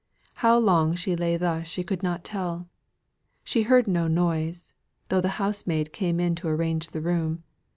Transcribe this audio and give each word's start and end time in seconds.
How 0.37 0.57
long 0.57 0.95
she 0.95 1.15
lay 1.15 1.37
thus 1.37 1.67
she 1.67 1.83
could 1.83 2.01
not 2.01 2.23
tell. 2.23 2.67
She 3.43 3.61
heard 3.61 3.85
no 3.87 4.07
noise, 4.07 4.65
though 5.09 5.21
the 5.21 5.27
housemaid 5.37 5.93
came 5.93 6.19
in 6.19 6.33
to 6.37 6.47
arrange 6.47 6.87
the 6.87 7.01
room. 7.01 7.43